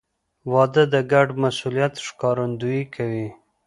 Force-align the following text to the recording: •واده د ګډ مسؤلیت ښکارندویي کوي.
•واده 0.51 0.83
د 0.93 0.95
ګډ 1.11 1.27
مسؤلیت 1.43 1.93
ښکارندویي 2.07 2.83
کوي. 2.95 3.27